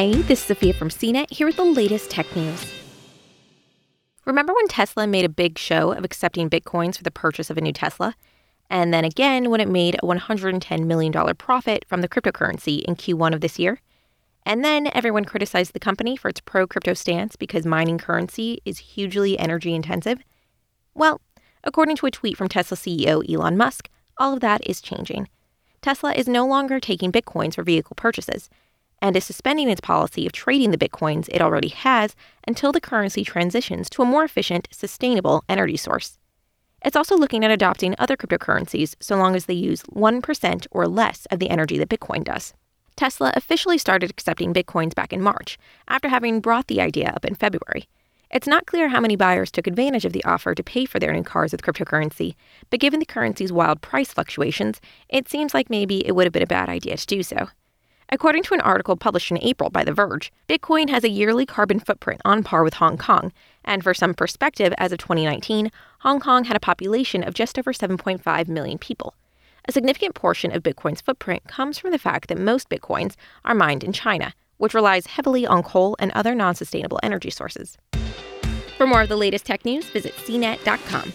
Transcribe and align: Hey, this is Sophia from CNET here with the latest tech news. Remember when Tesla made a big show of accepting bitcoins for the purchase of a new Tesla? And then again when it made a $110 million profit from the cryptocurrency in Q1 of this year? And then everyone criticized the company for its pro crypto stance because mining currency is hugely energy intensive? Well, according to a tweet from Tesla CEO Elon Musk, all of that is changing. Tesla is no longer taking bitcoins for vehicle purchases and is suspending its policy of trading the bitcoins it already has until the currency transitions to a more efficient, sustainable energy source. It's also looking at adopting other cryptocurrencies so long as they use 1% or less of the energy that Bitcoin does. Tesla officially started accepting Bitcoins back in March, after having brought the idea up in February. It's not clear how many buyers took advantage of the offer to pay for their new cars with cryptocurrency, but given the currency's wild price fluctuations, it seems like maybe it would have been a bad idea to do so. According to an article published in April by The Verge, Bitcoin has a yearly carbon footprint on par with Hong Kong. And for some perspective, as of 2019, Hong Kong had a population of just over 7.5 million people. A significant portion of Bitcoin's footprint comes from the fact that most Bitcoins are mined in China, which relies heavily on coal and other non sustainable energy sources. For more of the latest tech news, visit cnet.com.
Hey, 0.00 0.14
this 0.14 0.40
is 0.40 0.46
Sophia 0.46 0.72
from 0.72 0.88
CNET 0.88 1.30
here 1.30 1.46
with 1.46 1.56
the 1.56 1.62
latest 1.62 2.10
tech 2.10 2.34
news. 2.34 2.72
Remember 4.24 4.54
when 4.54 4.66
Tesla 4.66 5.06
made 5.06 5.26
a 5.26 5.28
big 5.28 5.58
show 5.58 5.92
of 5.92 6.06
accepting 6.06 6.48
bitcoins 6.48 6.96
for 6.96 7.02
the 7.02 7.10
purchase 7.10 7.50
of 7.50 7.58
a 7.58 7.60
new 7.60 7.74
Tesla? 7.74 8.14
And 8.70 8.94
then 8.94 9.04
again 9.04 9.50
when 9.50 9.60
it 9.60 9.68
made 9.68 9.96
a 9.96 10.06
$110 10.06 10.86
million 10.86 11.12
profit 11.36 11.84
from 11.86 12.00
the 12.00 12.08
cryptocurrency 12.08 12.82
in 12.84 12.96
Q1 12.96 13.34
of 13.34 13.42
this 13.42 13.58
year? 13.58 13.82
And 14.46 14.64
then 14.64 14.88
everyone 14.94 15.26
criticized 15.26 15.74
the 15.74 15.78
company 15.78 16.16
for 16.16 16.30
its 16.30 16.40
pro 16.40 16.66
crypto 16.66 16.94
stance 16.94 17.36
because 17.36 17.66
mining 17.66 17.98
currency 17.98 18.62
is 18.64 18.78
hugely 18.78 19.38
energy 19.38 19.74
intensive? 19.74 20.20
Well, 20.94 21.20
according 21.62 21.96
to 21.96 22.06
a 22.06 22.10
tweet 22.10 22.38
from 22.38 22.48
Tesla 22.48 22.78
CEO 22.78 23.22
Elon 23.30 23.58
Musk, 23.58 23.90
all 24.16 24.32
of 24.32 24.40
that 24.40 24.66
is 24.66 24.80
changing. 24.80 25.28
Tesla 25.82 26.14
is 26.14 26.26
no 26.26 26.46
longer 26.46 26.80
taking 26.80 27.12
bitcoins 27.12 27.56
for 27.56 27.62
vehicle 27.62 27.96
purchases 27.96 28.48
and 29.02 29.16
is 29.16 29.24
suspending 29.24 29.68
its 29.68 29.80
policy 29.80 30.26
of 30.26 30.32
trading 30.32 30.70
the 30.70 30.78
bitcoins 30.78 31.28
it 31.30 31.40
already 31.40 31.68
has 31.68 32.14
until 32.46 32.72
the 32.72 32.80
currency 32.80 33.24
transitions 33.24 33.88
to 33.90 34.02
a 34.02 34.06
more 34.06 34.24
efficient, 34.24 34.68
sustainable 34.70 35.44
energy 35.48 35.76
source. 35.76 36.18
It's 36.82 36.96
also 36.96 37.16
looking 37.16 37.44
at 37.44 37.50
adopting 37.50 37.94
other 37.98 38.16
cryptocurrencies 38.16 38.94
so 39.00 39.16
long 39.16 39.36
as 39.36 39.46
they 39.46 39.54
use 39.54 39.82
1% 39.84 40.66
or 40.70 40.88
less 40.88 41.26
of 41.26 41.38
the 41.38 41.50
energy 41.50 41.76
that 41.78 41.90
Bitcoin 41.90 42.24
does. 42.24 42.54
Tesla 42.96 43.32
officially 43.34 43.78
started 43.78 44.10
accepting 44.10 44.52
Bitcoins 44.52 44.94
back 44.94 45.12
in 45.12 45.22
March, 45.22 45.58
after 45.88 46.08
having 46.08 46.40
brought 46.40 46.66
the 46.66 46.80
idea 46.80 47.08
up 47.08 47.24
in 47.24 47.34
February. 47.34 47.88
It's 48.30 48.46
not 48.46 48.66
clear 48.66 48.88
how 48.88 49.00
many 49.00 49.16
buyers 49.16 49.50
took 49.50 49.66
advantage 49.66 50.04
of 50.04 50.12
the 50.12 50.24
offer 50.24 50.54
to 50.54 50.62
pay 50.62 50.84
for 50.84 50.98
their 50.98 51.12
new 51.12 51.24
cars 51.24 51.52
with 51.52 51.62
cryptocurrency, 51.62 52.34
but 52.70 52.78
given 52.78 53.00
the 53.00 53.06
currency's 53.06 53.52
wild 53.52 53.80
price 53.80 54.12
fluctuations, 54.12 54.80
it 55.08 55.28
seems 55.28 55.52
like 55.52 55.68
maybe 55.68 56.06
it 56.06 56.12
would 56.12 56.24
have 56.24 56.32
been 56.32 56.42
a 56.42 56.46
bad 56.46 56.68
idea 56.68 56.96
to 56.96 57.06
do 57.06 57.22
so. 57.22 57.48
According 58.12 58.42
to 58.44 58.54
an 58.54 58.60
article 58.60 58.96
published 58.96 59.30
in 59.30 59.38
April 59.40 59.70
by 59.70 59.84
The 59.84 59.92
Verge, 59.92 60.32
Bitcoin 60.48 60.90
has 60.90 61.04
a 61.04 61.08
yearly 61.08 61.46
carbon 61.46 61.78
footprint 61.78 62.20
on 62.24 62.42
par 62.42 62.64
with 62.64 62.74
Hong 62.74 62.98
Kong. 62.98 63.32
And 63.64 63.84
for 63.84 63.94
some 63.94 64.14
perspective, 64.14 64.74
as 64.78 64.90
of 64.90 64.98
2019, 64.98 65.70
Hong 66.00 66.18
Kong 66.18 66.44
had 66.44 66.56
a 66.56 66.60
population 66.60 67.22
of 67.22 67.34
just 67.34 67.56
over 67.56 67.72
7.5 67.72 68.48
million 68.48 68.78
people. 68.78 69.14
A 69.68 69.72
significant 69.72 70.16
portion 70.16 70.50
of 70.50 70.64
Bitcoin's 70.64 71.00
footprint 71.00 71.46
comes 71.46 71.78
from 71.78 71.92
the 71.92 71.98
fact 71.98 72.28
that 72.28 72.38
most 72.38 72.68
Bitcoins 72.68 73.14
are 73.44 73.54
mined 73.54 73.84
in 73.84 73.92
China, 73.92 74.34
which 74.56 74.74
relies 74.74 75.06
heavily 75.06 75.46
on 75.46 75.62
coal 75.62 75.94
and 76.00 76.10
other 76.10 76.34
non 76.34 76.56
sustainable 76.56 76.98
energy 77.04 77.30
sources. 77.30 77.78
For 78.76 78.88
more 78.88 79.02
of 79.02 79.08
the 79.08 79.16
latest 79.16 79.46
tech 79.46 79.64
news, 79.64 79.88
visit 79.90 80.14
cnet.com. 80.16 81.12